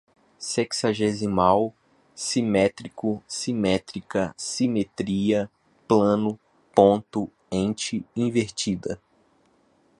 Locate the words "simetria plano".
4.35-6.39